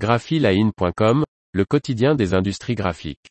graphiline.com, 0.00 1.24
le 1.52 1.64
quotidien 1.66 2.14
des 2.14 2.32
industries 2.32 2.74
graphiques. 2.74 3.28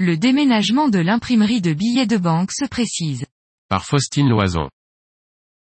Le 0.00 0.16
déménagement 0.16 0.88
de 0.88 0.98
l'imprimerie 0.98 1.60
de 1.60 1.74
billets 1.74 2.06
de 2.06 2.16
banque 2.16 2.50
se 2.50 2.66
précise. 2.66 3.24
Par 3.68 3.84
Faustine 3.84 4.28
Loison. 4.28 4.68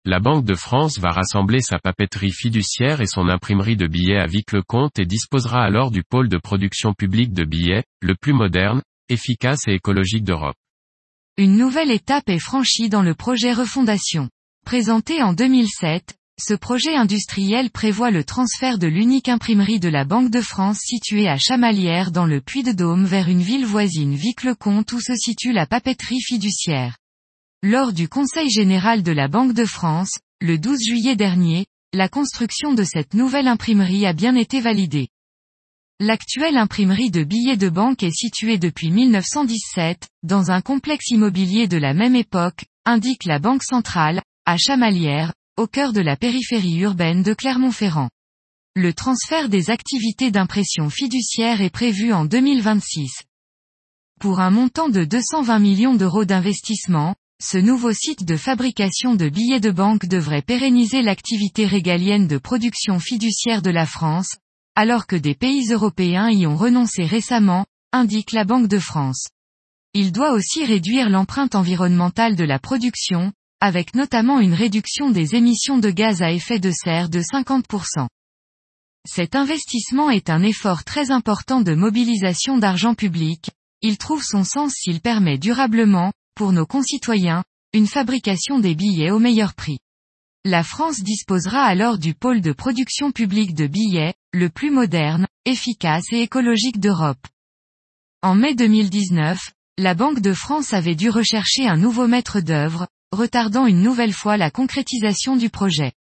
La 0.03 0.19
Banque 0.19 0.45
de 0.45 0.55
France 0.55 0.97
va 0.97 1.11
rassembler 1.11 1.61
sa 1.61 1.77
papeterie 1.77 2.31
fiduciaire 2.31 3.01
et 3.01 3.07
son 3.07 3.29
imprimerie 3.29 3.77
de 3.77 3.85
billets 3.85 4.17
à 4.17 4.25
Vic-le-Comte 4.25 4.97
et 4.97 5.05
disposera 5.05 5.63
alors 5.63 5.91
du 5.91 6.03
pôle 6.03 6.27
de 6.27 6.37
production 6.37 6.93
publique 6.93 7.33
de 7.33 7.45
billets, 7.45 7.83
le 8.01 8.15
plus 8.15 8.33
moderne, 8.33 8.81
efficace 9.09 9.67
et 9.67 9.73
écologique 9.73 10.23
d'Europe. 10.23 10.55
Une 11.37 11.57
nouvelle 11.57 11.91
étape 11.91 12.29
est 12.29 12.39
franchie 12.39 12.87
dans 12.87 13.01
le 13.01 13.13
projet 13.13 13.51
Refondation. 13.51 14.29
Présenté 14.65 15.21
en 15.21 15.33
2007, 15.33 16.15
ce 16.39 16.53
projet 16.53 16.95
industriel 16.95 17.71
prévoit 17.71 18.09
le 18.09 18.23
transfert 18.23 18.77
de 18.77 18.87
l'unique 18.87 19.27
imprimerie 19.27 19.81
de 19.81 19.89
la 19.89 20.05
Banque 20.05 20.31
de 20.31 20.39
France 20.39 20.79
située 20.79 21.27
à 21.27 21.37
Chamalières 21.37 22.11
dans 22.11 22.25
le 22.25 22.39
Puy-de-Dôme 22.39 23.03
vers 23.03 23.27
une 23.27 23.41
ville 23.41 23.65
voisine 23.65 24.15
Vic-le-Comte 24.15 24.93
où 24.93 25.01
se 25.01 25.13
situe 25.17 25.51
la 25.51 25.65
papeterie 25.65 26.21
fiduciaire. 26.21 26.95
Lors 27.61 27.91
du 27.91 28.07
Conseil 28.07 28.49
général 28.49 29.03
de 29.03 29.11
la 29.11 29.27
Banque 29.27 29.53
de 29.53 29.65
France, 29.65 30.13
le 30.39 30.57
12 30.57 30.79
juillet 30.87 31.17
dernier, 31.17 31.65
la 31.91 32.07
construction 32.07 32.73
de 32.73 32.85
cette 32.85 33.13
nouvelle 33.13 33.49
imprimerie 33.49 34.05
a 34.05 34.13
bien 34.13 34.35
été 34.35 34.61
validée. 34.61 35.09
L'actuelle 36.01 36.57
imprimerie 36.57 37.09
de 37.09 37.23
billets 37.23 37.55
de 37.55 37.69
banque 37.69 38.03
est 38.03 38.11
située 38.11 38.57
depuis 38.57 38.91
1917, 38.91 40.09
dans 40.23 40.51
un 40.51 40.59
complexe 40.59 41.09
immobilier 41.11 41.69
de 41.69 41.77
la 41.77 41.93
même 41.93 42.17
époque, 42.17 42.65
indique 42.83 43.23
la 43.23 43.39
Banque 43.39 43.63
centrale, 43.63 44.21
à 44.45 44.57
Chamalières, 44.57 45.33
au 45.55 45.67
cœur 45.67 45.93
de 45.93 46.01
la 46.01 46.17
périphérie 46.17 46.79
urbaine 46.79 47.23
de 47.23 47.33
Clermont-Ferrand. 47.33 48.09
Le 48.75 48.93
transfert 48.93 49.47
des 49.47 49.69
activités 49.69 50.31
d'impression 50.31 50.89
fiduciaire 50.89 51.61
est 51.61 51.69
prévu 51.69 52.11
en 52.11 52.25
2026. 52.25 53.23
Pour 54.19 54.41
un 54.41 54.51
montant 54.51 54.89
de 54.89 55.05
220 55.05 55.59
millions 55.59 55.95
d'euros 55.95 56.25
d'investissement, 56.25 57.15
ce 57.41 57.57
nouveau 57.57 57.93
site 57.93 58.25
de 58.25 58.35
fabrication 58.35 59.15
de 59.15 59.29
billets 59.29 59.61
de 59.61 59.71
banque 59.71 60.07
devrait 60.07 60.41
pérenniser 60.41 61.01
l'activité 61.01 61.65
régalienne 61.65 62.27
de 62.27 62.37
production 62.37 62.99
fiduciaire 62.99 63.61
de 63.61 63.69
la 63.69 63.85
France, 63.85 64.35
alors 64.75 65.07
que 65.07 65.15
des 65.15 65.35
pays 65.35 65.71
européens 65.71 66.29
y 66.29 66.45
ont 66.45 66.57
renoncé 66.57 67.05
récemment, 67.05 67.65
indique 67.91 68.33
la 68.33 68.43
Banque 68.43 68.67
de 68.67 68.79
France. 68.79 69.29
Il 69.93 70.11
doit 70.11 70.33
aussi 70.33 70.65
réduire 70.65 71.09
l'empreinte 71.09 71.55
environnementale 71.55 72.35
de 72.35 72.43
la 72.43 72.59
production, 72.59 73.31
avec 73.61 73.95
notamment 73.95 74.39
une 74.39 74.53
réduction 74.53 75.09
des 75.09 75.35
émissions 75.35 75.77
de 75.77 75.89
gaz 75.89 76.21
à 76.21 76.31
effet 76.31 76.59
de 76.59 76.71
serre 76.71 77.09
de 77.09 77.21
50%. 77.21 78.07
Cet 79.07 79.35
investissement 79.35 80.09
est 80.09 80.29
un 80.29 80.43
effort 80.43 80.83
très 80.83 81.11
important 81.11 81.61
de 81.61 81.73
mobilisation 81.73 82.57
d'argent 82.57 82.95
public, 82.95 83.51
il 83.81 83.97
trouve 83.97 84.23
son 84.23 84.43
sens 84.43 84.73
s'il 84.73 84.99
permet 84.99 85.37
durablement, 85.37 86.11
pour 86.35 86.51
nos 86.51 86.65
concitoyens, 86.65 87.43
une 87.71 87.87
fabrication 87.87 88.59
des 88.59 88.75
billets 88.75 89.11
au 89.11 89.19
meilleur 89.19 89.53
prix. 89.53 89.79
La 90.47 90.61
France 90.63 91.01
disposera 91.01 91.63
alors 91.63 91.97
du 91.97 92.13
pôle 92.13 92.39
de 92.39 92.51
production 92.51 93.11
publique 93.11 93.55
de 93.55 93.65
billets, 93.65 94.13
le 94.31 94.49
plus 94.49 94.69
moderne, 94.69 95.25
efficace 95.45 96.03
et 96.11 96.21
écologique 96.21 96.79
d'Europe. 96.79 97.25
En 98.21 98.35
mai 98.35 98.53
2019, 98.53 99.39
la 99.79 99.95
Banque 99.95 100.19
de 100.19 100.33
France 100.33 100.71
avait 100.71 100.93
dû 100.93 101.09
rechercher 101.09 101.67
un 101.67 101.77
nouveau 101.77 102.05
maître 102.05 102.41
d'œuvre, 102.41 102.87
retardant 103.11 103.65
une 103.65 103.81
nouvelle 103.81 104.13
fois 104.13 104.37
la 104.37 104.51
concrétisation 104.51 105.35
du 105.35 105.49
projet. 105.49 105.93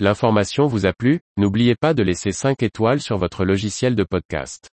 L'information 0.00 0.66
vous 0.66 0.84
a 0.84 0.92
plu, 0.92 1.20
n'oubliez 1.36 1.76
pas 1.76 1.94
de 1.94 2.02
laisser 2.02 2.32
5 2.32 2.60
étoiles 2.64 3.00
sur 3.00 3.18
votre 3.18 3.44
logiciel 3.44 3.94
de 3.94 4.02
podcast. 4.02 4.68